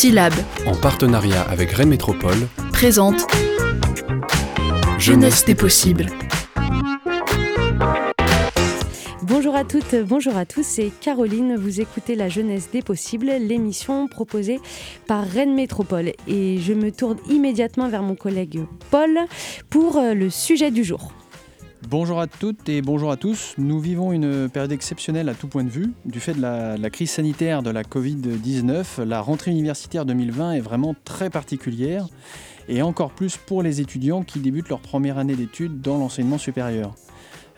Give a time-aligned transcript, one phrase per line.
[0.00, 0.32] Syllab,
[0.66, 3.26] en partenariat avec Rennes Métropole, présente
[4.98, 6.06] Jeunesse des possibles.
[9.24, 14.08] Bonjour à toutes, bonjour à tous, c'est Caroline, vous écoutez La Jeunesse des Possibles, l'émission
[14.08, 14.58] proposée
[15.06, 16.12] par Rennes Métropole.
[16.26, 19.18] Et je me tourne immédiatement vers mon collègue Paul
[19.68, 21.12] pour euh, le sujet du jour.
[21.90, 23.56] Bonjour à toutes et bonjour à tous.
[23.58, 25.90] Nous vivons une période exceptionnelle à tout point de vue.
[26.04, 30.94] Du fait de la, crise sanitaire de la Covid-19, la rentrée universitaire 2020 est vraiment
[31.04, 32.06] très particulière
[32.68, 36.94] et encore plus pour les étudiants qui débutent leur première année d'études dans l'enseignement supérieur.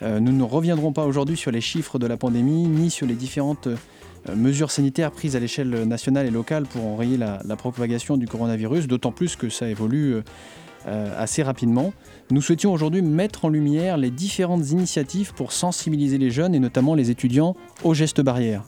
[0.01, 3.13] Euh, nous ne reviendrons pas aujourd'hui sur les chiffres de la pandémie ni sur les
[3.13, 8.17] différentes euh, mesures sanitaires prises à l'échelle nationale et locale pour enrayer la, la propagation
[8.17, 10.23] du coronavirus, d'autant plus que ça évolue
[10.87, 11.93] euh, assez rapidement.
[12.31, 16.95] Nous souhaitions aujourd'hui mettre en lumière les différentes initiatives pour sensibiliser les jeunes et notamment
[16.95, 18.63] les étudiants aux gestes barrières.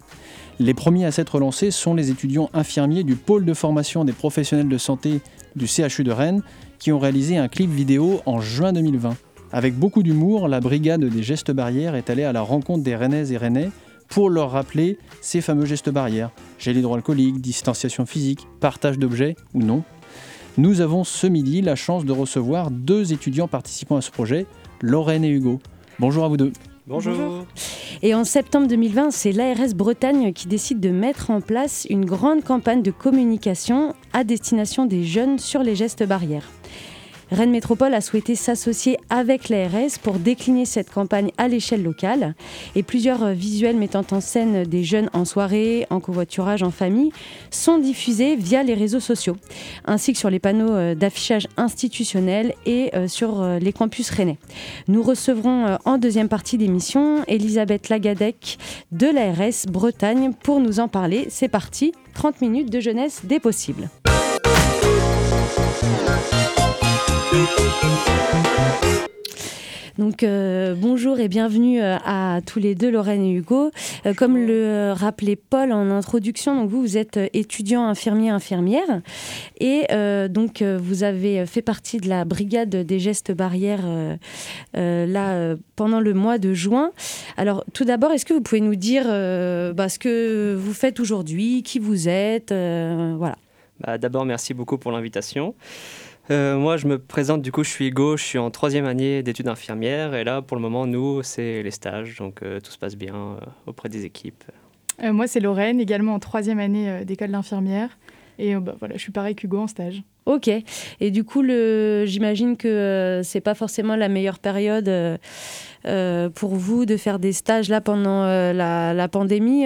[0.60, 4.70] Les premiers à s'être lancés sont les étudiants infirmiers du pôle de formation des professionnels
[4.70, 5.20] de santé
[5.57, 6.44] du CHU de Rennes
[6.80, 9.18] qui ont réalisé un clip vidéo en juin 2020.
[9.52, 13.32] Avec beaucoup d'humour, la brigade des gestes barrières est allée à la rencontre des Rennaises
[13.32, 13.70] et Rennais
[14.07, 16.32] pour leur rappeler ces fameux gestes barrières.
[16.60, 19.84] Gel hydroalcoolique, distanciation physique, partage d'objets ou non.
[20.57, 24.45] Nous avons ce midi la chance de recevoir deux étudiants participant à ce projet,
[24.81, 25.59] Lorraine et Hugo.
[25.99, 26.53] Bonjour à vous deux.
[26.87, 27.45] Bonjour.
[28.01, 32.41] Et en septembre 2020, c'est l'ARS Bretagne qui décide de mettre en place une grande
[32.41, 36.49] campagne de communication à destination des jeunes sur les gestes barrières.
[37.31, 42.35] Rennes Métropole a souhaité s'associer avec l'ARS pour décliner cette campagne à l'échelle locale.
[42.76, 47.12] Et plusieurs visuels mettant en scène des jeunes en soirée, en covoiturage, en famille,
[47.51, 49.37] sont diffusés via les réseaux sociaux,
[49.85, 54.37] ainsi que sur les panneaux euh, d'affichage institutionnel et euh, sur euh, les campus rennais.
[54.87, 58.57] Nous recevrons en deuxième partie d'émission Elisabeth Lagadec
[58.91, 61.27] de l'ARS Bretagne pour nous en parler.
[61.29, 63.89] C'est parti, 30 minutes de jeunesse des possibles.
[69.97, 73.72] Donc euh, bonjour et bienvenue euh, à tous les deux, Lorraine et Hugo.
[74.06, 79.01] Euh, comme le rappelait Paul en introduction, donc vous, vous êtes étudiant infirmier infirmière
[79.59, 79.88] et
[80.29, 83.85] donc vous avez fait partie de la brigade des gestes barrières
[84.74, 86.91] là pendant le mois de juin.
[87.38, 91.63] Alors tout d'abord, est-ce que vous pouvez nous dire bah, ce que vous faites aujourd'hui,
[91.63, 93.38] qui vous êtes, voilà.
[93.79, 95.56] Bah, D'abord, merci beaucoup pour l'invitation.
[96.31, 99.22] Euh, moi, je me présente, du coup, je suis Hugo, je suis en troisième année
[99.22, 100.16] d'études infirmières.
[100.16, 103.16] Et là, pour le moment, nous, c'est les stages, donc euh, tout se passe bien
[103.16, 104.44] euh, auprès des équipes.
[105.03, 107.97] Euh, moi, c'est Lorraine, également en troisième année euh, d'école d'infirmière.
[108.40, 110.02] Et euh, bah, voilà, je suis pareil qu'Hugo en stage.
[110.25, 110.50] Ok.
[111.00, 112.06] Et du coup, le...
[112.08, 114.92] j'imagine que euh, c'est pas forcément la meilleure période
[116.34, 119.66] pour vous de faire des stages là pendant euh, la, la pandémie.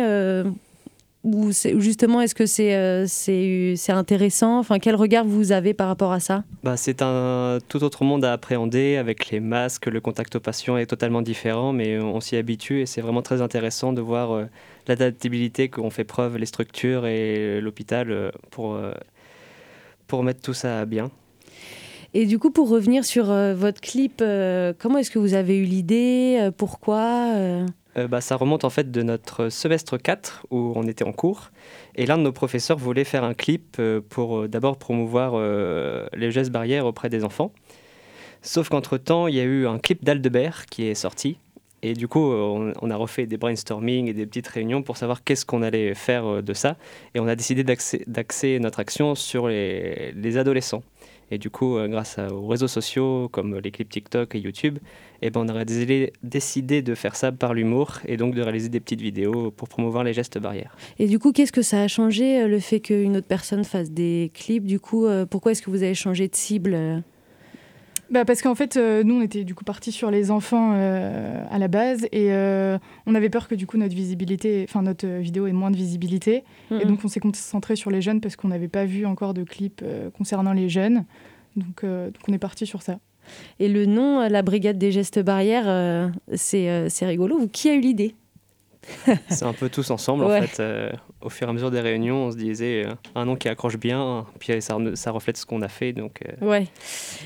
[1.23, 4.59] Ou ou justement, est-ce que c'est euh, c'est intéressant?
[4.59, 6.43] Enfin, quel regard vous avez par rapport à ça?
[6.63, 10.77] Bah, c'est un tout autre monde à appréhender avec les masques, le contact aux patients
[10.77, 14.45] est totalement différent, mais on s'y habitue et c'est vraiment très intéressant de voir euh,
[14.87, 18.79] l'adaptabilité qu'ont fait preuve les structures et l'hôpital euh, pour,
[20.07, 21.11] pour mettre tout ça bien.
[22.13, 24.23] Et du coup, pour revenir sur votre clip,
[24.79, 26.49] comment est-ce que vous avez eu l'idée?
[26.57, 27.35] Pourquoi
[27.97, 31.49] Euh, bah, ça remonte en fait de notre semestre 4 où on était en cours
[31.95, 35.39] et l'un de nos professeurs voulait faire un clip euh, pour euh, d'abord promouvoir
[36.13, 37.51] les gestes barrières auprès des enfants.
[38.41, 41.37] Sauf qu'entre-temps, il y a eu un clip d'Aldebert qui est sorti
[41.81, 45.45] et du coup, on, a refait des brainstorming et des petites réunions pour savoir qu'est-ce
[45.45, 46.75] qu'on allait faire de ça
[47.15, 50.83] et on a décidé d'axer notre action sur les adolescents.
[51.31, 54.79] Et du coup, euh, grâce aux réseaux sociaux comme les clips TikTok et YouTube,
[55.21, 58.79] eh ben, on aurait décidé, de faire ça par l'humour et donc de réaliser des
[58.79, 60.75] petites vidéos pour promouvoir les gestes barrières.
[60.97, 63.91] Et du coup, qu'est-ce que ça a changé, euh, le fait qu'une autre personne fasse
[63.91, 64.65] des clips?
[64.65, 67.03] Du coup, euh, pourquoi est-ce que vous avez changé de cible?
[68.11, 71.43] Bah, parce qu'en fait, euh, nous, on était du coup partis sur les enfants euh,
[71.51, 75.05] à la base et euh, on avait peur que du coup notre visibilité, enfin notre
[75.07, 76.43] vidéo ait moins de visibilité.
[76.71, 76.85] Et Mhm.
[76.85, 79.83] donc, on s'est concentré sur les jeunes parce qu'on n'avait pas vu encore de clip
[80.17, 81.05] concernant les jeunes.
[81.55, 82.99] Donc, donc on est parti sur ça.
[83.59, 87.47] Et le nom, la brigade des gestes barrières, c'est rigolo.
[87.51, 88.15] Qui a eu l'idée?
[89.29, 90.39] C'est un peu tous ensemble Ouais.
[90.39, 90.59] en fait.
[90.61, 90.89] euh,
[91.21, 93.77] au fur et à mesure des réunions, on se disait euh, un nom qui accroche
[93.77, 95.93] bien, puis ça, ça reflète ce qu'on a fait.
[95.93, 96.67] Donc, euh, Ouais.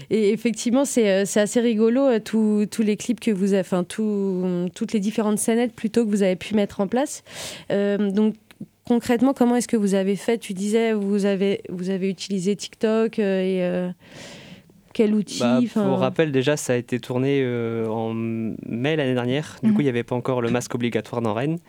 [0.09, 4.93] Et effectivement, c'est assez rigolo, tous tous les clips que vous avez, enfin, tout- toutes
[4.93, 7.23] les différentes scénettes plutôt que vous avez pu mettre en place.
[7.69, 8.35] Donc,
[8.87, 10.37] concrètement, comment est-ce que vous avez fait?
[10.37, 13.89] Tu disais, vous avez, vous avez utilisé TikTok et
[14.93, 19.57] quel outil Bah, pour rappel, déjà, ça a été tourné euh, en mai l'année dernière.
[19.63, 19.75] Du Mhm.
[19.75, 21.59] coup, il n'y avait pas encore le masque obligatoire dans Rennes.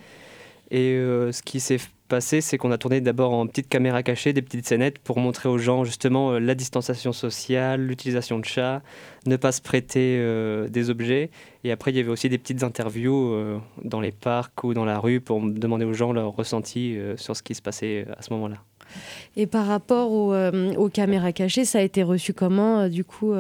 [0.71, 1.79] Et euh, ce qui s'est
[2.09, 5.49] passé, c'est qu'on a tourné d'abord en petite caméra cachée, des petites scénettes pour montrer
[5.49, 8.83] aux gens justement euh, la distanciation sociale, l'utilisation de chats,
[9.27, 11.31] ne pas se prêter euh, des objets.
[11.65, 13.35] Et après, il y avait aussi des petites interviews
[13.83, 17.43] dans les parcs ou dans la rue pour demander aux gens leur ressenti sur ce
[17.43, 18.57] qui se passait à ce moment-là.
[19.37, 23.35] Et par rapport aux caméras cachées, ça a été reçu comment du coup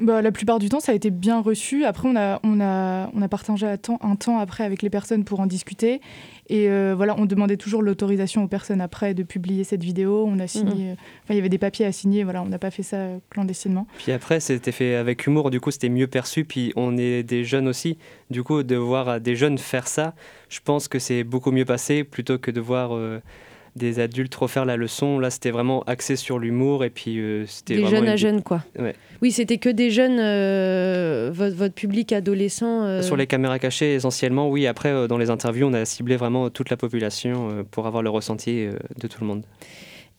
[0.00, 1.84] bah, la plupart du temps, ça a été bien reçu.
[1.84, 4.90] Après, on a, on a, on a partagé un temps, un temps après avec les
[4.90, 6.00] personnes pour en discuter.
[6.48, 10.24] Et euh, voilà, on demandait toujours l'autorisation aux personnes après de publier cette vidéo.
[10.26, 10.96] On a signé, mhm.
[11.24, 12.22] enfin, il y avait des papiers à signer.
[12.22, 13.86] Voilà, on n'a pas fait ça clandestinement.
[13.98, 15.50] Puis après, c'était fait avec humour.
[15.50, 16.44] Du coup, c'était mieux perçu.
[16.44, 17.98] Puis on est des jeunes aussi.
[18.30, 20.14] Du coup, de voir des jeunes faire ça,
[20.48, 22.94] je pense que c'est beaucoup mieux passé plutôt que de voir.
[22.94, 23.20] Euh,
[23.78, 25.18] des adultes refaire la leçon.
[25.18, 28.62] Là, c'était vraiment axé sur l'humour et puis euh, c'était des jeunes à jeunes quoi.
[28.78, 28.94] Ouais.
[29.22, 32.84] Oui, c'était que des jeunes, euh, votre, votre, public adolescent.
[32.84, 33.02] Euh.
[33.02, 34.66] Sur les caméras cachées essentiellement, oui.
[34.66, 38.66] Après, dans les interviews, on a ciblé vraiment toute la population pour avoir le ressenti
[38.98, 39.42] de tout le monde.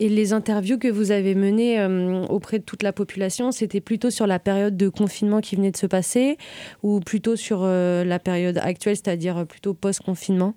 [0.01, 1.85] Et les interviews que vous avez menées
[2.29, 5.77] auprès de toute la population, c'était plutôt sur la période de confinement qui venait de
[5.77, 6.37] se passer
[6.83, 10.55] ou plutôt sur la période actuelle, c'est-à-dire plutôt post-confinement?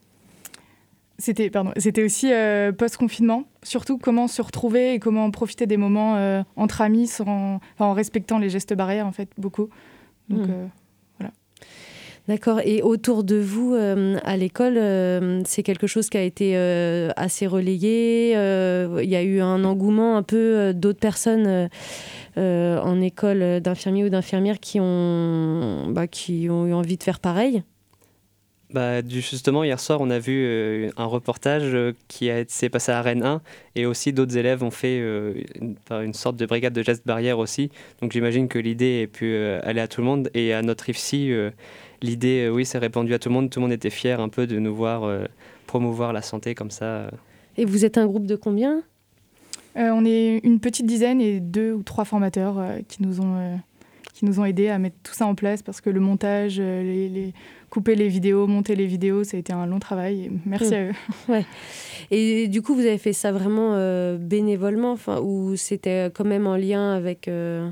[1.22, 6.16] C'était pardon, c'était aussi euh, post-confinement, surtout comment se retrouver et comment profiter des moments
[6.16, 9.68] euh, entre amis sans, en respectant les gestes barrières en fait beaucoup.
[10.28, 10.50] Donc hmm.
[10.50, 10.66] euh,
[11.18, 11.32] voilà.
[12.26, 12.60] D'accord.
[12.64, 14.74] Et autour de vous, à l'école,
[15.44, 16.56] c'est quelque chose qui a été
[17.16, 18.32] assez relayé.
[18.32, 21.68] Il y a eu un engouement un peu d'autres personnes
[22.36, 27.62] en école d'infirmiers ou d'infirmières qui ont, bah, qui ont eu envie de faire pareil?
[28.72, 33.02] Bah, justement, hier soir, on a vu euh, un reportage euh, qui s'est passé à
[33.02, 33.42] Rennes 1
[33.74, 37.38] et aussi d'autres élèves ont fait euh, une, une, sorte de brigade de gestes barrières
[37.38, 37.70] aussi.
[38.00, 41.32] Donc j'imagine que l'idée ait pu aller à tout le monde et à notre IFSI,
[42.00, 43.50] l'idée, oui, s'est répandue à tout le monde.
[43.50, 45.10] Tout le monde était fier un peu de nous voir
[45.66, 47.10] promouvoir la santé comme ça.
[47.56, 48.82] Et vous êtes un groupe de combien?
[49.74, 53.58] On est une petite dizaine et deux ou trois formateurs qui nous ont
[54.14, 57.08] qui nous ont aidés à mettre tout ça en place parce que le montage, les,
[57.08, 57.32] les
[57.72, 60.30] couper les vidéos, monter les vidéos, ça a été un long travail.
[60.44, 60.74] Merci mm.
[60.74, 60.92] à eux.
[61.28, 61.46] Ouais.
[62.10, 66.46] Et du coup, vous avez fait ça vraiment euh, bénévolement, enfin, ou c'était quand même
[66.46, 67.70] en lien avec euh,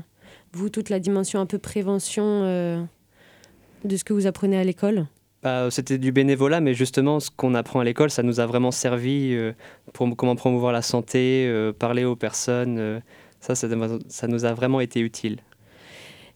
[0.53, 2.81] vous, toute la dimension un peu prévention euh,
[3.85, 5.05] de ce que vous apprenez à l'école?
[5.43, 8.71] Bah, C'était du bénévolat, mais justement, ce qu'on apprend à l'école, ça nous a vraiment
[8.71, 9.37] servi
[9.93, 11.47] pour comment promouvoir la santé,
[11.77, 13.01] parler aux personnes.
[13.39, 15.37] ça, ça nous a vraiment été utile.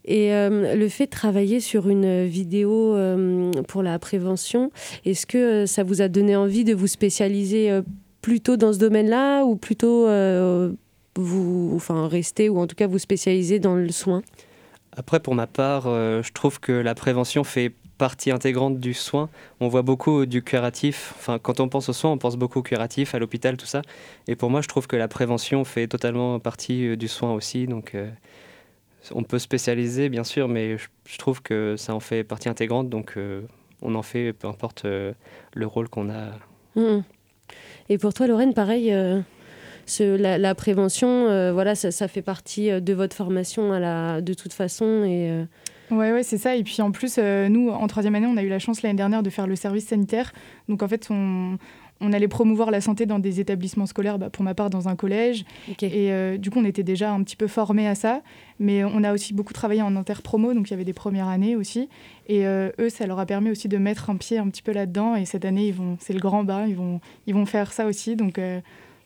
[0.05, 4.71] Et euh, le fait de travailler sur une vidéo euh, pour la prévention,
[5.03, 7.81] est-ce que euh, ça vous a donné envie de vous spécialiser
[8.21, 10.07] plutôt dans ce domaine-là ou plutôt
[11.17, 14.21] vous enfin, rester ou en tout cas vous spécialiser dans le soin?
[14.97, 19.29] Après, pour ma part, je trouve que la prévention fait partie intégrante du soin.
[19.59, 21.13] On voit beaucoup du curatif.
[21.17, 23.81] Enfin, quand on pense au soin, on pense beaucoup au curatif, à l'hôpital, tout ça.
[24.27, 27.67] Et pour moi, je trouve que la prévention fait totalement partie du soin aussi.
[27.67, 27.95] Donc,
[29.13, 33.13] on peut spécialiser, bien sûr, mais je, trouve que ça en fait partie intégrante, donc
[33.17, 33.41] euh,
[33.81, 35.13] on en fait peu importe euh,
[35.53, 36.31] le rôle qu'on a.
[36.75, 37.03] Mmh.
[37.89, 39.21] Et pour toi, Lorraine, pareil, euh,
[39.99, 45.03] la, prévention, voilà, ça, fait partie de votre formation à la, de toute façon.
[45.03, 45.45] Et,
[45.91, 46.55] Ouais, ouais, c'est ça.
[46.55, 49.21] Et puis en plus, nous, en troisième année, on a eu la chance l'année dernière
[49.21, 50.33] de faire le service sanitaire.
[50.67, 51.59] Donc en fait, on,
[52.01, 54.95] on allait promouvoir la santé dans des établissements scolaires, bah, pour ma part dans un
[54.95, 55.45] collège.
[55.81, 58.21] Et euh, du coup, on était déjà un petit peu formés à ça.
[58.59, 61.55] Mais on a aussi beaucoup travaillé en interpromo, donc il y avait des premières années
[61.55, 61.89] aussi.
[62.27, 64.71] Et euh, eux, ça leur a permis aussi de mettre un pied un petit peu
[64.71, 65.15] là-dedans.
[65.15, 67.85] Et cette année, ils vont, c'est le grand bas, ils vont, ils vont faire ça
[67.85, 68.15] aussi.
[68.15, 68.59] Donc, euh,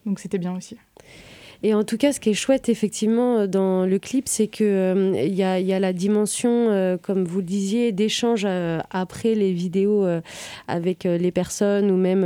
[0.06, 0.78] donc c'était bien aussi.
[1.62, 4.66] Et en tout cas, ce qui est chouette, effectivement, euh, dans le clip, c'est qu'il
[4.66, 8.48] euh, il y, a, la dimension, euh, comme vous le disiez, d'échange
[8.90, 10.08] après les vidéos
[10.68, 12.22] avec les personnes ou même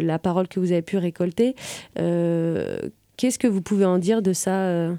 [0.00, 1.54] la parole que vous avez pu récolter.
[1.96, 4.90] Qu'est-ce que vous pouvez en dire de ça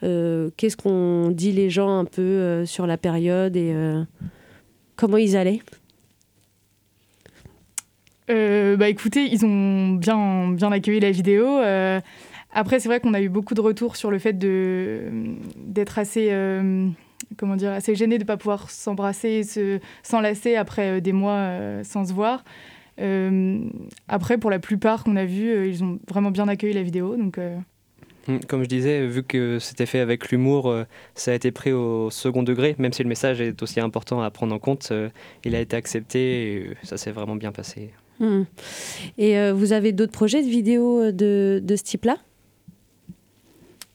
[0.00, 3.74] Qu'est-ce qu'on dit les gens un peu sur la période et
[4.96, 5.60] comment ils allaient?
[8.28, 11.58] Bah écoutez, ils ont bien, bien accueilli la vidéo.
[12.52, 16.88] Après, c'est vrai qu'on a eu beaucoup de retours sur le fait d'être assez, euh,
[17.36, 19.42] comment dire, assez gêné de ne pas pouvoir s'embrasser,
[20.02, 22.42] s'enlacer après euh, des mois euh, sans se voir.
[24.08, 27.16] après, pour la plupart qu'on a vus, ils ont vraiment bien accueilli la vidéo.
[27.16, 27.38] Donc,
[28.28, 30.74] hum, Comme je disais, vu que c'était fait avec l'humour,
[31.14, 34.30] ça a été pris au second degré, même si le message est aussi important à
[34.30, 34.92] prendre en compte.
[35.44, 37.90] il a été accepté et ça s'est vraiment bien passé.
[38.18, 38.44] Hum.
[39.16, 42.18] Et vous avez d'autres projets de vidéos de, de ce type-là?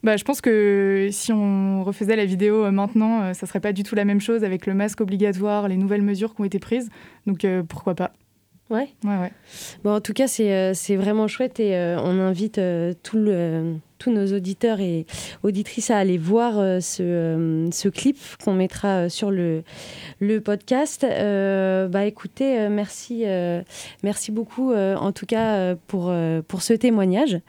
[0.05, 3.73] Bah, je pense que si on refaisait la vidéo euh, maintenant, euh, ça serait pas
[3.73, 6.59] du tout la même chose avec le masque obligatoire, les nouvelles mesures qui ont été
[6.59, 6.89] prises.
[7.25, 8.13] Donc euh, pourquoi pas
[8.69, 8.89] Ouais.
[9.03, 9.31] Ouais, ouais.
[9.83, 12.59] Bon, en tout cas, c'est c'est vraiment chouette et on invite
[13.03, 15.05] tout le tous nos auditeurs et
[15.43, 19.63] auditrices à aller voir euh, ce, euh, ce, clip qu'on mettra euh, sur le,
[20.19, 21.05] le podcast.
[21.05, 23.25] bah, écoutez, merci,
[24.03, 26.13] merci beaucoup en tout cas pour,
[26.47, 27.39] pour ce témoignage.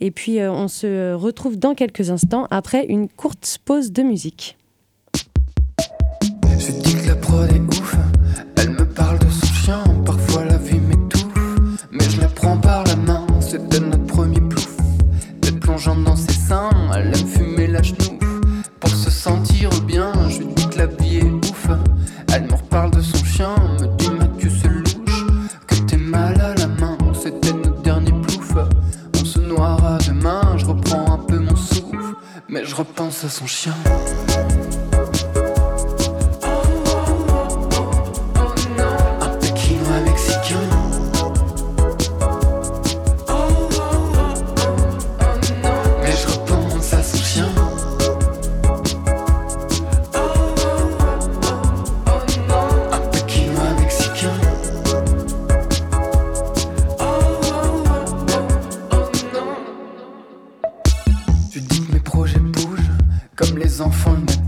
[0.00, 4.56] Et puis on se retrouve dans quelques instants après une courte pause de musique.
[33.46, 33.73] son chien.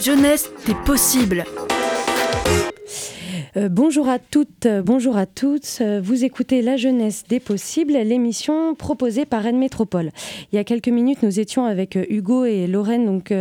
[0.00, 1.44] Jeunesse des possibles.
[3.58, 5.78] Euh, bonjour à toutes, euh, bonjour à tous.
[5.80, 10.12] Euh, vous écoutez La jeunesse des possibles, l'émission proposée par Rennes Métropole.
[10.52, 13.32] Il y a quelques minutes, nous étions avec Hugo et Lorraine, donc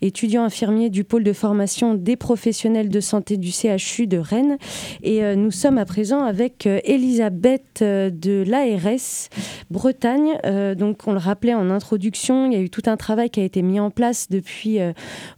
[0.00, 4.58] étudiants infirmiers du pôle de formation des professionnels de santé du CHU de Rennes.
[5.02, 9.28] Et nous sommes à présent avec Elisabeth de l'ARS
[9.70, 10.38] Bretagne.
[10.76, 13.44] donc, on le rappelait en introduction, il y a eu tout un travail qui a
[13.44, 14.78] été mis en place depuis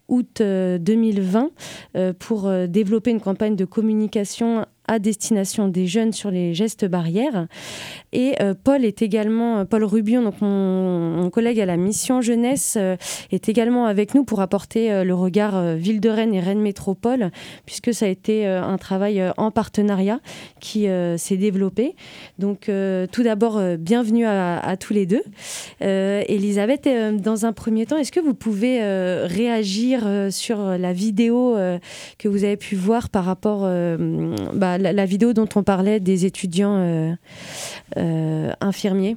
[0.08, 1.50] août 2020
[2.18, 7.46] pour développer une campagne de communication association à destination des jeunes sur les gestes barrières.
[8.12, 12.76] Et euh, Paul est également, euh, Paul Rubion, donc mon, collègue à la mission jeunesse,
[12.78, 12.96] euh,
[13.32, 17.30] est également avec nous pour apporter le regard Ville de Rennes et Rennes Métropole,
[17.66, 20.20] puisque ça a été un travail en partenariat
[20.60, 20.86] qui
[21.16, 21.96] s'est développé.
[22.38, 22.70] Donc
[23.12, 25.22] tout d'abord, bienvenue à, tous les deux.
[25.80, 26.88] Elisabeth,
[27.20, 28.80] dans un premier temps, est-ce que vous pouvez
[29.24, 31.56] réagir sur la vidéo
[32.18, 33.60] que vous avez pu voir par rapport
[34.52, 37.12] bah, la, vidéo dont on parlait des étudiants euh,
[37.96, 39.16] euh, infirmiers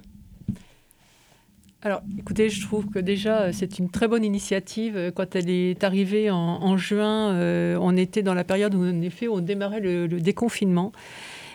[1.83, 5.11] alors, écoutez, je trouve que déjà, euh, c'est une très bonne initiative.
[5.15, 7.39] Quand elle est arrivée en, juin,
[7.79, 10.91] on était dans la période où, en effet, on démarrait le, déconfinement.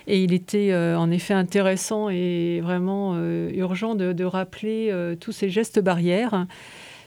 [0.07, 3.19] Et il était en effet intéressant et vraiment
[3.51, 6.47] urgent de, rappeler tous ces gestes barrières.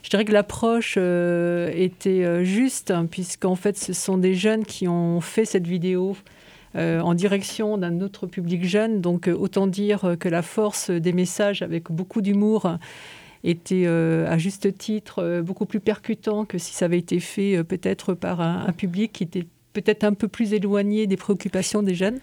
[0.03, 5.21] Je dirais que l'approche était juste, hein, puisqu'en fait, ce sont des jeunes qui ont
[5.21, 6.15] fait cette vidéo
[6.75, 9.01] en direction d'un autre public jeune.
[9.01, 12.77] Donc autant dire que la force des messages avec beaucoup d'humour
[13.43, 18.41] était à juste titre beaucoup plus percutant que si ça avait été fait peut-être par
[18.41, 19.45] un, public qui était
[19.81, 22.19] peut-être un peu plus éloigné des préoccupations des jeunes.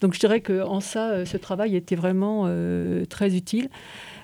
[0.00, 2.50] Donc je dirais qu'en ça, ce travail était vraiment
[3.08, 3.68] très utile.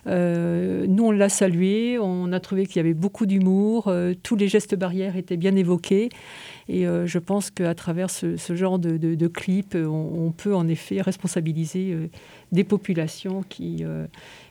[0.06, 4.36] Euh, nous, on l'a salué, on a trouvé qu'il y avait beaucoup d'humour, euh, tous
[4.36, 6.10] les gestes barrières étaient bien évoqués.
[6.68, 11.96] Et euh, je pense qu'à travers ce, genre de, clip, on, peut en effet responsabiliser
[12.52, 13.84] des populations qui,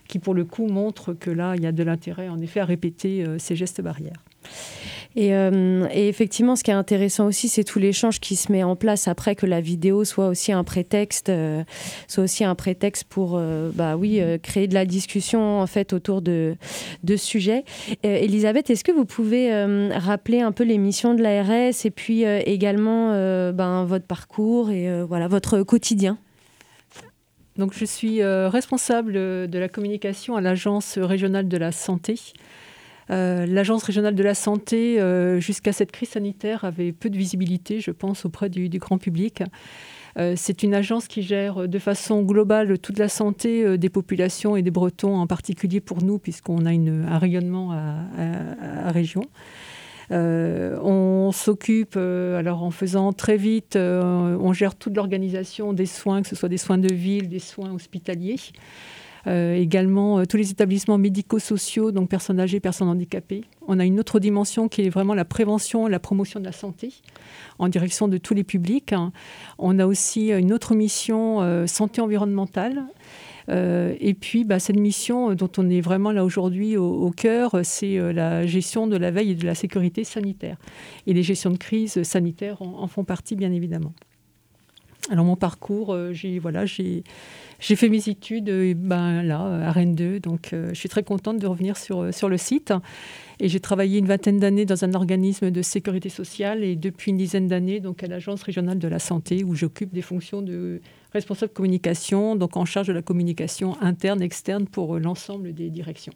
[0.08, 2.66] qui, pour le coup, montrent que là, il y a de l'intérêt, en effet, à
[2.66, 4.24] répéter ces gestes barrières.
[5.18, 8.76] Euh, et, effectivement, ce qui est intéressant aussi, c'est tout l'échange qui se met en
[8.76, 11.64] place après que la vidéo soit aussi un prétexte, euh,
[12.08, 16.22] soit aussi un prétexte pour, euh, bah oui, créer de la discussion en fait autour
[16.22, 16.56] de,
[17.04, 17.36] de ce.
[18.04, 19.52] Elisabeth, est-ce que vous pouvez
[19.92, 23.10] rappeler un peu les missions de l'ARS et puis également
[23.52, 26.18] ben, votre parcours et voilà votre quotidien?
[27.58, 32.16] Donc, je suis responsable de la communication à l'Agence régionale de la santé.
[33.12, 37.80] Euh, l'Agence régionale de la santé, euh, jusqu'à cette crise sanitaire, avait peu de visibilité,
[37.80, 39.44] je pense, auprès du, grand public.
[40.18, 44.62] Euh, c'est une agence qui gère de façon globale toute la santé des populations et
[44.62, 49.24] des Bretons en particulier pour nous, puisqu'on a un rayonnement à, région.
[50.10, 56.36] on s'occupe, alors en faisant très vite, on gère toute l'organisation des soins, que ce
[56.36, 58.38] soit des soins de ville, des soins hospitaliers.
[59.28, 63.44] Euh, également euh, tous les établissements médico-sociaux, donc personnes âgées, personnes handicapées.
[63.68, 66.94] On a une autre dimension qui est vraiment la prévention, la promotion de la santé
[67.58, 68.94] en direction de tous les publics.
[69.58, 72.84] On a aussi une autre mission euh, santé environnementale.
[73.50, 78.46] et puis, bah, cette mission dont on est vraiment là aujourd'hui au, cœur, c'est la
[78.48, 80.58] gestion de la veille et de la sécurité sanitaire.
[81.06, 83.94] Et les gestions de crise sanitaire en, font partie, bien évidemment.
[85.12, 87.04] Alors, mon parcours, j'ai voilà, j'ai
[87.60, 91.04] j'ai fait mes études euh, ben, là, à Rennes 2, donc euh, je suis très
[91.04, 92.74] contente de revenir sur, euh, sur le site.
[93.40, 97.18] Et j'ai travaillé une vingtaine d'années dans un organisme de sécurité sociale et depuis une
[97.18, 101.52] dizaine d'années donc à l'Agence régionale de la santé où j'occupe des fonctions de responsable
[101.52, 106.14] communication, donc en charge de la communication interne, externe pour l'ensemble des directions.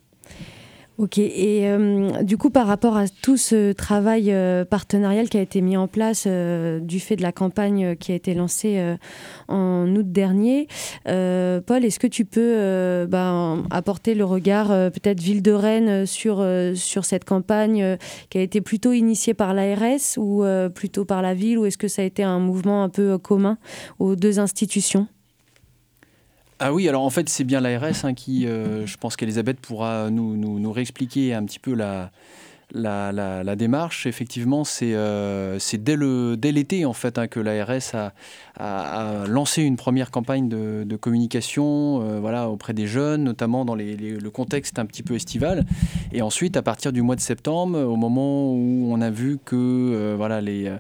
[0.99, 5.41] Ok, et euh, du coup, par rapport à tout ce travail euh, partenarial qui a
[5.41, 8.97] été mis en place euh, du fait de la campagne qui a été lancée
[9.47, 10.67] en août dernier,
[11.05, 17.05] Paul, est-ce que tu peux ben, apporter le regard peut-être ville de Rennes sur, sur
[17.05, 17.97] cette campagne
[18.29, 20.43] qui a été plutôt initiée par l'ARS ou
[20.75, 23.57] plutôt par la ville, ou est-ce que ça a été un mouvement un peu commun
[23.99, 25.07] aux deux institutions?
[26.59, 30.09] Ah oui, alors en fait, c'est bien l'ARS hein, qui, euh, je pense qu'Elisabeth pourra
[30.09, 32.11] nous, nous, nous, réexpliquer un petit peu la,
[32.71, 38.13] la, la, démarche, effectivement, c'est euh, dès l'été en fait hein, que l'ARS a,
[38.59, 43.75] a, lancé une première campagne de, de communication euh, voilà, auprès des jeunes, notamment dans
[43.75, 45.65] les, le contexte un petit peu estival.
[46.11, 49.55] Et ensuite, à partir du mois de septembre, au moment où on a vu que
[49.55, 50.71] euh, voilà, les,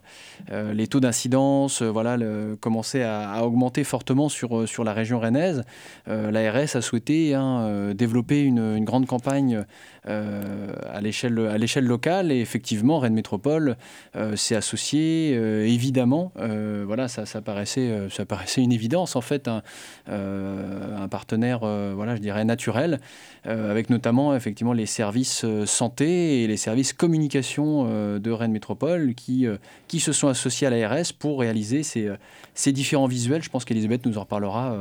[0.51, 2.17] euh, les taux d'incidence voilà,
[2.59, 5.63] commençaient à, à, augmenter fortement sur, sur la région rennaise,
[6.07, 9.63] l'ARS a souhaité hein, développer une, une, grande campagne
[10.05, 12.31] à l'échelle locale.
[12.31, 13.77] Et effectivement, Rennes Métropole
[14.15, 15.33] euh, s'est associé.
[15.35, 19.61] Euh, évidemment, euh, voilà, ça, ça, paraissait, ça paraissait une évidence, en fait, un,
[20.07, 22.99] un partenaire, voilà, je dirais, naturel,
[23.45, 29.47] avec notamment, effectivement, les services santé et les services communication de Rennes Métropole qui,
[29.87, 32.09] qui se sont associés à l'ARS pour réaliser ces,
[32.53, 33.41] ces différents visuels.
[33.41, 34.75] Je pense qu'Elisabeth nous en reparlera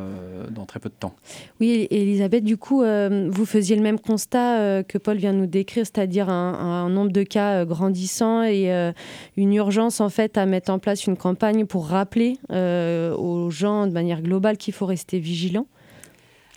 [0.50, 1.14] dans très peu de temps.
[1.60, 5.84] Oui, Elisabeth, du coup, vous faisiez le même constat que Paul vient de nous décrire,
[5.84, 8.92] c'est-à-dire un nombre de cas euh, grandissant et euh,
[9.36, 13.86] une urgence en fait à mettre en place une campagne pour rappeler euh, aux gens
[13.86, 15.66] de manière globale qu'il faut rester vigilant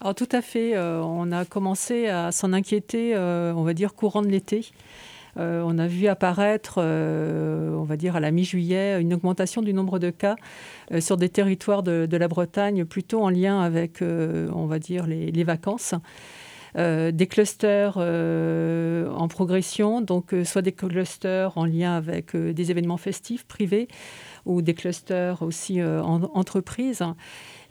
[0.01, 4.29] alors tout à fait, on a commencé à s'en inquiéter, on va dire, courant de
[4.29, 4.65] l'été.
[5.35, 10.09] on a vu apparaître, on va dire à la mi-juillet, une augmentation du nombre de
[10.09, 10.37] cas
[10.99, 15.93] sur des territoires de, la Bretagne, plutôt en lien avec, on va dire, les vacances.
[16.77, 22.71] Euh, des clusters euh, en progression, donc euh, soit des clusters en lien avec des
[22.71, 23.87] événements festifs privés
[24.45, 27.03] ou des clusters aussi en entreprise.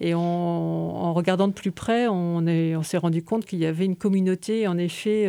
[0.02, 3.96] Et en regardant de plus près, on, on s'est rendu compte qu'il y avait une
[3.96, 5.28] communauté, en effet,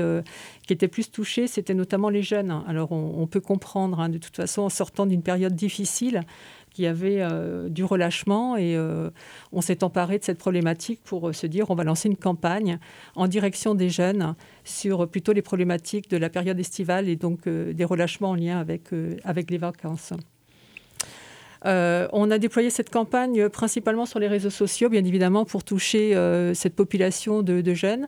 [0.68, 2.64] qui était plus touchée, c'était notamment les jeunes.
[2.68, 6.22] Alors on, peut comprendre, hein, de toute façon, en sortant d'une période difficile,
[6.72, 9.10] qu'il y avait euh, du relâchement et euh,
[9.52, 12.80] on s'est emparé de cette problématique pour euh, se dire on va lancer une campagne
[13.16, 17.86] en direction des jeunes sur plutôt les problématiques de la période estivale et donc des
[17.86, 18.90] relâchements en lien avec,
[19.24, 20.14] avec les vacances.
[21.66, 26.14] on a déployé cette campagne principalement sur les réseaux sociaux, bien évidemment, pour toucher
[26.54, 28.08] cette population de, jeunes.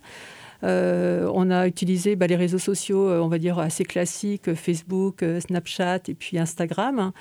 [0.61, 6.13] on a utilisé bah, les réseaux sociaux, on va dire, assez classiques, Facebook, Snapchat et
[6.13, 7.11] puis Instagram.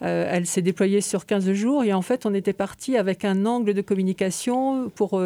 [0.00, 3.74] Elle s'est déployée sur 15 jours et en fait, on était parti avec un angle
[3.74, 5.20] de communication pour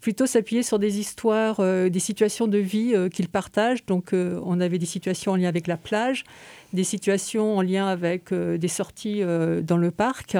[0.00, 3.84] plutôt s'appuyer sur des histoires, euh, des situations de vie euh, qu'ils partagent.
[3.86, 6.24] Donc, euh, on avait des situations en lien avec la plage,
[6.72, 9.22] des situations en lien avec des sorties
[9.62, 10.36] dans le parc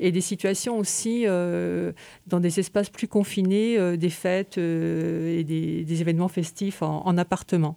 [0.00, 6.80] et des situations aussi dans des espaces plus confinés, des fêtes et des, événements festifs
[6.80, 7.76] en, appartement.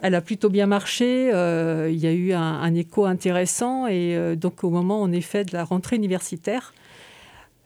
[0.00, 4.70] Elle a plutôt bien marché, il y a eu un, écho intéressant et donc au
[4.70, 6.72] moment en effet de la rentrée universitaire,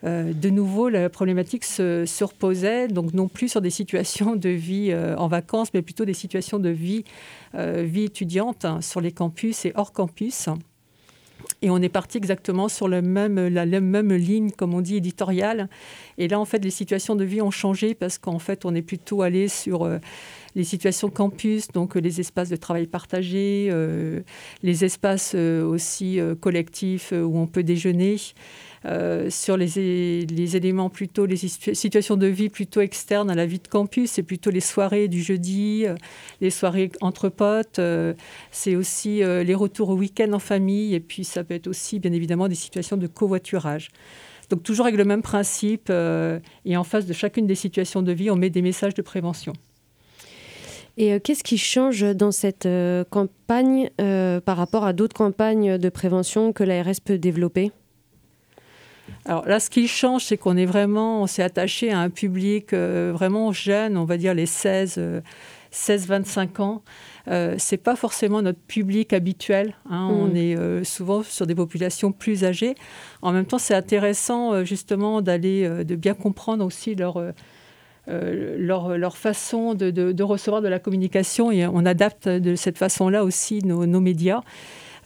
[0.04, 4.90] euh, de nouveau, la problématique se, reposait, donc non plus sur des situations de vie
[4.90, 7.04] euh, en vacances, mais plutôt des situations de vie,
[7.54, 10.48] euh, vie étudiante hein, sur les campus et hors campus.
[11.60, 15.68] Et on est parti exactement sur le même, la, même ligne, comme on dit, éditoriale.
[16.18, 18.82] Et là, en fait, les situations de vie ont changé parce qu'en fait, on est
[18.82, 19.88] plutôt allé sur
[20.54, 23.72] les situations campus, donc les espaces de travail partagés,
[24.62, 28.16] les espaces aussi collectifs où on peut déjeuner.
[28.84, 29.78] Euh, sur les,
[30.56, 34.50] éléments plutôt, les situations de vie plutôt externes à la vie de campus, c'est plutôt
[34.50, 35.94] les soirées du jeudi, euh,
[36.40, 38.14] les soirées entre potes, euh,
[38.50, 42.12] c'est aussi les retours au week-end en famille, et puis ça peut être aussi bien
[42.12, 43.90] évidemment des situations de covoiturage.
[44.50, 45.90] Donc toujours avec le même principe,
[46.64, 49.52] et en face de chacune des situations de vie, on met des messages de prévention.
[50.96, 52.68] Et qu'est-ce qui change dans cette
[53.10, 57.72] campagne par rapport à d'autres campagnes de prévention que l'ARS peut développer?
[59.24, 62.72] Alors là, ce qui change, c'est qu'on est vraiment, on s'est attaché à un public
[62.72, 65.22] euh, vraiment jeune, on va dire les 16,
[65.72, 66.82] 16-25 euh, ans.
[67.28, 69.74] Euh, c'est pas forcément notre public habituel.
[69.88, 70.08] Hein.
[70.10, 70.36] On mm.
[70.36, 72.74] est euh, souvent sur des populations plus âgées.
[73.22, 77.22] En même temps, c'est intéressant justement d'aller, de bien comprendre aussi leur
[78.06, 83.64] leur, leur, façon de, recevoir de la communication et on adapte de cette façon-là aussi
[83.64, 84.42] nos, médias.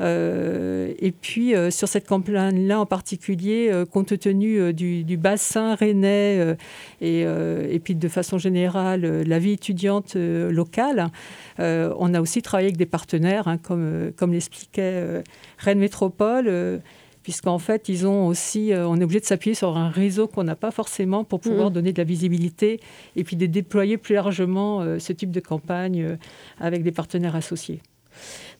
[0.00, 6.56] Euh, et puis, euh, sur cette campagne-là en particulier, euh, compte tenu du, bassin rennais
[7.00, 11.10] et, et, puis de façon générale, la vie étudiante locale,
[11.58, 15.22] on a aussi travaillé avec des partenaires, hein, comme, comme l'expliquait
[15.58, 16.80] Rennes Métropole
[17.26, 20.54] puisqu'en fait, ils ont aussi, on est obligé de s'appuyer sur un réseau qu'on n'a
[20.54, 21.72] pas forcément pour pouvoir mmh.
[21.72, 22.78] donner de la visibilité
[23.16, 26.18] et puis de déployer plus largement ce type de campagne
[26.60, 27.80] avec des partenaires associés.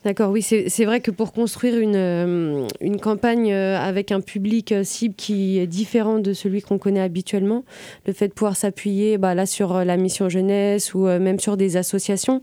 [0.07, 4.71] D'accord, oui, c'est vrai que pour construire une, euh, une campagne euh, avec un public
[4.71, 7.65] euh, cible qui est différent de celui qu'on connaît habituellement,
[8.07, 11.77] le fait de pouvoir s'appuyer bah, là sur la mission jeunesse ou même sur des
[11.77, 12.41] associations,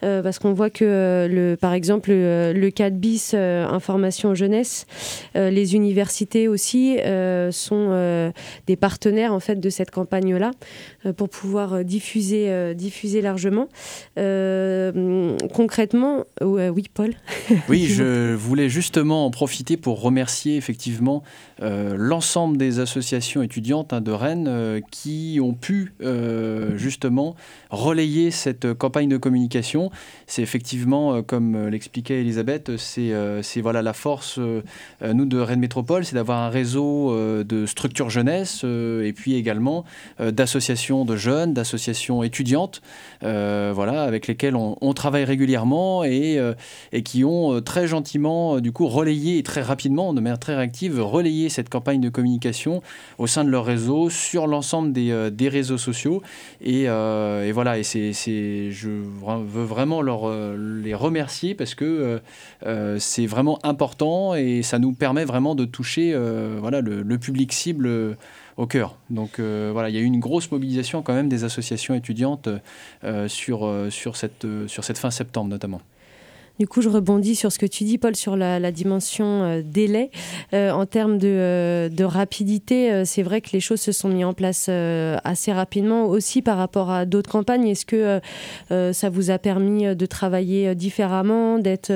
[0.00, 4.86] parce qu'on voit que, le, par exemple, le, 4 bis information jeunesse,
[5.34, 6.98] les universités aussi
[7.50, 8.32] sont
[8.66, 10.50] des partenaires en fait de cette campagne-là
[11.16, 13.68] pour pouvoir diffuser, diffuser largement.
[15.54, 17.03] concrètement, oui, Paul
[17.68, 21.22] oui, je voulais justement en profiter pour remercier effectivement
[21.62, 27.36] euh, l'ensemble des associations étudiantes hein, de Rennes euh, qui ont pu euh, justement
[27.70, 29.90] relayer cette campagne de communication.
[30.26, 33.12] C'est effectivement, comme l'expliquait Elisabeth, c'est
[33.60, 34.38] voilà la force,
[35.02, 37.14] nous de Rennes Métropole, c'est d'avoir un réseau
[37.44, 39.84] de structures jeunesse et puis également
[40.20, 42.80] d'associations de jeunes, d'associations étudiantes,
[43.20, 46.40] voilà, avec lesquelles on, on travaille régulièrement et,
[46.92, 51.00] et qui ont très gentiment, du coup, relayé et très rapidement, de manière très réactive,
[51.00, 52.82] relayé cette campagne de communication
[53.18, 56.22] au sein de leur réseau, sur l'ensemble des, euh, réseaux sociaux.
[56.60, 58.12] Et, euh, et voilà, et c'est,
[58.70, 62.20] je veux vraiment leur, euh, les remercier parce que
[62.98, 66.16] c'est vraiment important et ça nous permet vraiment de toucher
[66.58, 68.16] voilà, le, public cible
[68.56, 68.96] au cœur.
[69.10, 72.48] Donc voilà, il y a eu une grosse mobilisation quand même des associations étudiantes
[73.28, 75.80] sur cette fin septembre notamment.
[76.60, 80.10] Du coup, je rebondis sur ce que tu dis, Paul, sur la, dimension euh, délai.
[80.52, 84.34] Euh, en termes de, euh, rapidité, c'est vrai que les choses se sont mises en
[84.34, 87.66] place assez rapidement aussi par rapport à d'autres campagnes.
[87.66, 88.20] Est-ce que
[88.92, 91.92] ça vous a permis de travailler différemment, d'être,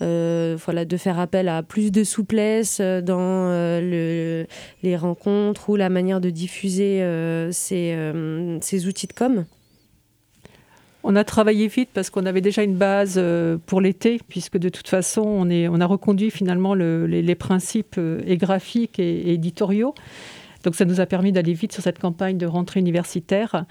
[0.00, 3.48] voilà, de faire appel à plus de souplesse dans
[3.82, 7.06] les rencontres ou la manière de diffuser
[7.52, 7.96] ces,
[8.60, 9.44] ces outils de com'
[11.06, 14.70] On a travaillé vite parce qu'on avait déjà une base euh, pour l'été, puisque de
[14.70, 19.94] toute façon, on, a reconduit finalement les, principes euh, et graphiques et, éditoriaux.
[20.64, 23.66] Donc ça nous a permis d'aller vite sur cette campagne de rentrée universitaire.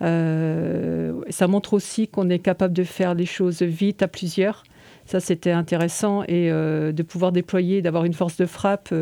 [0.00, 4.62] Euh, ça montre aussi qu'on est capable de faire les choses vite à plusieurs.
[5.10, 8.94] Ça, c'était intéressant et de pouvoir déployer, d'avoir une force de frappe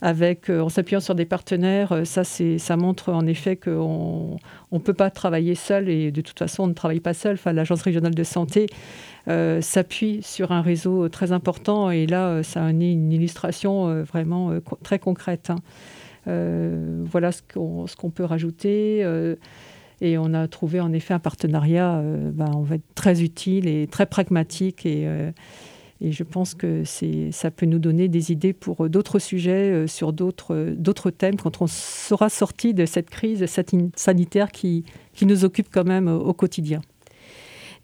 [0.00, 2.02] avec, en s'appuyant sur des partenaires.
[2.04, 4.38] Ça, ça montre en effet qu'on
[4.70, 7.34] ne peut pas travailler seul et de toute façon, on ne travaille pas seul.
[7.34, 8.66] Enfin, l'Agence régionale de santé
[9.26, 14.52] s'appuie sur un réseau très important et là, ça a une illustration vraiment
[14.84, 15.50] très concrète.
[15.50, 15.56] Hein.
[16.26, 19.02] Euh, voilà ce qu'on peut rajouter.
[20.02, 23.22] Euh, et on a trouvé en effet un partenariat euh, ben, on va être très
[23.22, 24.86] utile et très pragmatique.
[24.86, 25.06] Et,
[26.00, 26.82] et je pense que
[27.30, 32.28] ça peut nous donner des idées pour d'autres sujets, sur d'autres thèmes, quand on sera
[32.28, 33.44] sorti de cette crise
[33.96, 36.80] sanitaire qui, qui nous occupe quand même au quotidien.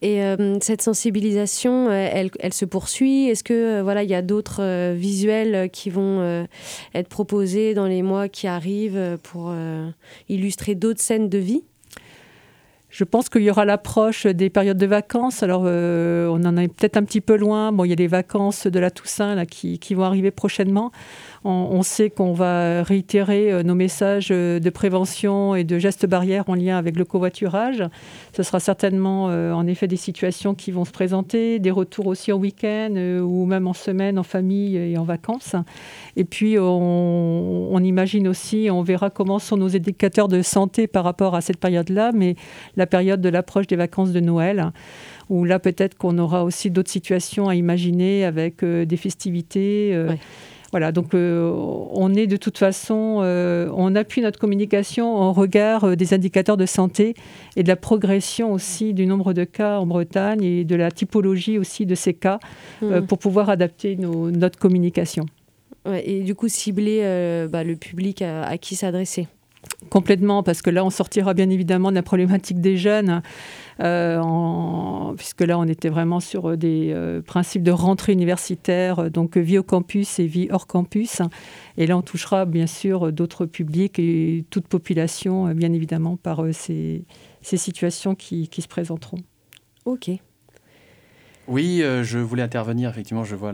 [0.03, 3.29] Et euh, cette sensibilisation, euh, elle, elle se poursuit?
[3.29, 6.47] Est-ce que euh, voilà, il y a d'autres visuels qui vont
[6.95, 9.55] être proposés dans les mois qui arrivent pour
[10.29, 11.63] illustrer d'autres scènes de vie?
[12.91, 15.43] Je pense qu'il y aura l'approche des périodes de vacances.
[15.43, 17.73] Alors, on en est peut-être un petit peu loin.
[17.73, 20.91] Bon, il y a les vacances de la Toussaint qui vont arriver prochainement.
[21.43, 26.45] On, sait qu'on va réitérer euh, nos messages euh, de prévention et de gestes barrières
[26.49, 27.83] en lien avec le covoiturage.
[28.37, 32.31] Ce sera certainement euh, en effet des situations qui vont se présenter, des retours aussi
[32.31, 35.57] en week-end ou même en semaine, en famille et en vacances.
[36.17, 41.35] Et puis on, imagine aussi, on verra comment sont nos indicateurs de santé par rapport
[41.35, 42.37] à cette période-là, mais
[42.77, 44.73] la période de l'approche des vacances de Noël
[45.31, 49.97] où là peut-être qu'on aura aussi d'autres situations à imaginer avec des festivités.
[50.71, 51.51] Voilà, donc euh,
[51.91, 56.57] on est de toute façon, euh, on appuie notre communication en regard euh, des indicateurs
[56.57, 57.15] de santé
[57.57, 61.59] et de la progression aussi du nombre de cas en Bretagne et de la typologie
[61.59, 62.39] aussi de ces cas
[62.83, 63.01] mmh.
[63.03, 65.27] pour pouvoir adapter notre communication.
[66.05, 67.01] et du coup, cibler
[67.51, 69.27] bah, le public à qui s'adresser.
[69.91, 73.23] Complètement, parce que là, on sortira bien évidemment de la problématique des jeunes,
[73.81, 79.59] euh, puisque là, on était vraiment sur des euh, principes de rentrée universitaire, donc vie
[79.59, 81.23] au campus et vie hors campus.
[81.77, 86.53] Et là, on touchera bien sûr d'autres publics et toute population, bien évidemment, par euh,
[86.53, 87.05] ces,
[87.43, 89.19] situations qui, qui se présenteront.
[89.87, 90.11] Ok.
[91.51, 92.91] Oui, euh, je voulais intervenir.
[92.91, 93.53] Effectivement, je vois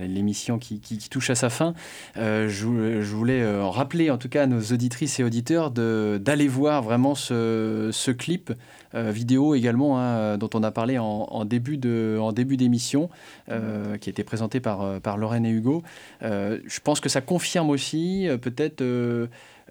[0.00, 1.74] l'émission qui, touche à sa fin.
[2.16, 2.66] Euh, je,
[3.14, 8.10] voulais euh, rappeler, en tout cas, à nos auditrices et auditeurs d'aller voir vraiment ce,
[8.10, 8.52] clip
[8.92, 13.08] vidéo également, hein, dont on a parlé en, début d'émission,
[13.46, 15.84] qui a été présenté par, par Lorraine et Hugo.
[16.20, 18.82] je pense que ça confirme aussi peut-être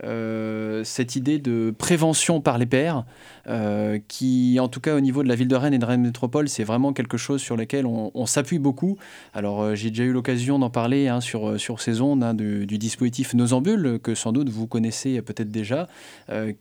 [0.04, 3.06] euh, cette idée de prévention par les pairs,
[3.48, 6.02] euh, qui, en tout cas au niveau de la ville de Rennes et de Rennes
[6.02, 8.98] Métropole, c'est vraiment quelque chose sur lequel on, s'appuie beaucoup.
[9.34, 12.66] Alors euh, j'ai déjà eu l'occasion d'en parler hein, sur, sur ces ondes hein, du,
[12.66, 15.88] dispositif Nosambule, que sans doute vous connaissez peut-être déjà,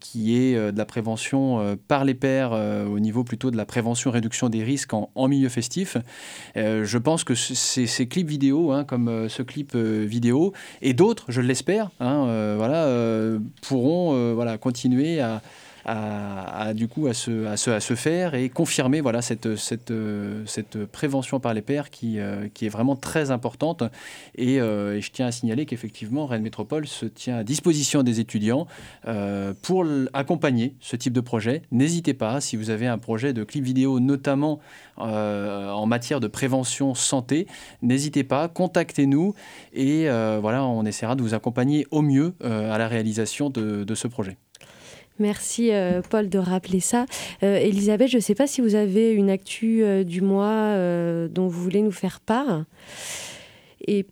[0.01, 4.49] qui est de la prévention par les pairs au niveau plutôt de la prévention réduction
[4.49, 5.97] des risques en, milieu festif.
[6.57, 11.91] je pense que ces, clips vidéo, hein, comme ce clip vidéo, et d'autres, je l'espère,
[12.01, 12.87] voilà,
[13.63, 15.43] pourront euh, voilà, continuer à,
[15.89, 19.49] à, du coup à se, faire et confirmer voilà, cette,
[20.93, 23.83] prévention par les pairs qui, euh, est vraiment très importante.
[24.35, 28.21] Et, euh, et je tiens à signaler qu'effectivement, Rennes Métropole se tient à disposition des
[28.21, 28.67] étudiants
[29.63, 31.63] pour accompagner ce type de projet.
[31.71, 34.61] N'hésitez pas, si vous avez un projet de clip vidéo, notamment
[34.97, 37.47] en matière de prévention santé,
[37.83, 39.35] n'hésitez pas, contactez-nous
[39.73, 40.09] et
[40.41, 44.37] voilà, on essaiera de vous accompagner au mieux à la réalisation de ce projet.
[45.19, 47.07] Merci euh, Paul de rappeler ça.
[47.43, 50.75] Euh, Elisabeth, je ne sais pas si vous avez une actu euh, du mois
[51.29, 52.65] dont vous voulez nous faire part.
[53.87, 54.07] Et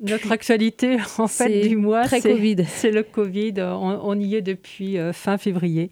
[0.00, 3.54] notre actualité, en fait, du mois, c'est le Covid.
[3.58, 5.90] On, y est depuis fin février.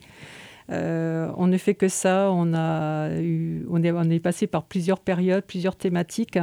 [0.68, 2.30] on ne fait que ça.
[2.32, 6.38] On, a eu, on, est, on est passé par plusieurs périodes, plusieurs thématiques.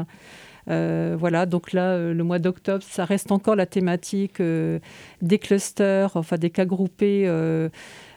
[0.69, 6.49] Voilà, donc là, le mois d'octobre, ça reste encore la thématique des clusters, enfin des
[6.49, 7.27] cas groupés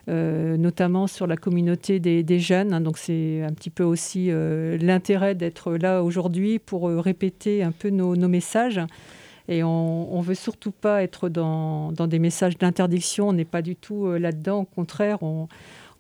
[0.09, 2.73] euh, notamment sur la communauté des, jeunes.
[2.73, 2.81] Hein.
[2.81, 7.71] donc c'est un petit peu aussi euh, l'intérêt d'être là aujourd'hui pour euh, répéter un
[7.71, 8.81] peu nos, messages.
[9.49, 13.77] Et on ne veut surtout pas être dans, des messages d'interdiction, on n'est pas du
[13.77, 14.61] tout là-dedans.
[14.61, 15.49] Au contraire, on,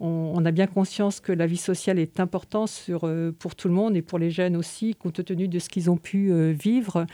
[0.03, 4.03] a bien conscience que la vie sociale est importante sur, pour tout le monde et
[4.03, 7.07] pour les jeunes aussi, compte tenu de ce qu'ils ont pu vivre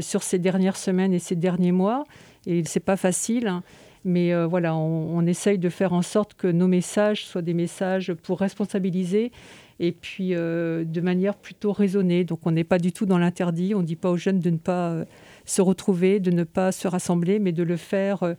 [0.00, 2.04] sur ces dernières semaines et ces derniers mois.
[2.46, 3.48] Et c'est pas facile.
[3.48, 3.62] Hein.
[4.04, 8.12] Mais euh, voilà, on, essaye de faire en sorte que nos messages soient des messages
[8.12, 9.32] pour responsabiliser
[9.80, 12.24] et puis euh, de manière plutôt raisonnée.
[12.24, 14.50] Donc on n'est pas du tout dans l'interdit, on ne dit pas aux jeunes de
[14.50, 15.04] ne pas euh,
[15.46, 18.36] se retrouver, de ne pas se rassembler, mais de le faire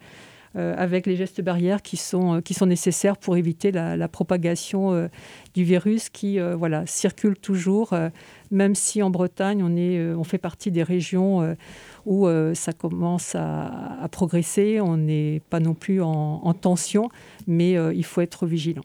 [0.55, 5.09] avec les gestes barrières qui sont, qui sont nécessaires pour éviter la, propagation
[5.53, 7.93] du virus qui voilà, circule toujours,
[8.51, 11.55] même si en Bretagne, on, est, on fait partie des régions
[12.05, 14.79] où ça commence à, progresser.
[14.79, 17.09] On n'est pas non plus en tension,
[17.47, 18.83] mais il faut être vigilant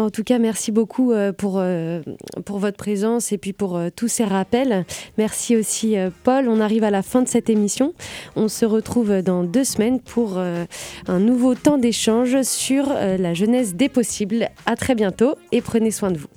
[0.00, 2.00] en tout cas, merci beaucoup euh, pour, euh,
[2.44, 4.84] pour votre présence et puis pour euh, tous ces rappels.
[5.18, 6.48] Merci aussi, Paul.
[6.48, 7.92] On arrive à la fin de cette émission.
[8.36, 13.88] On se retrouve dans deux semaines pour un nouveau temps d'échange sur la jeunesse des
[13.88, 14.48] possibles.
[14.66, 16.28] À très bientôt et prenez soin de vous.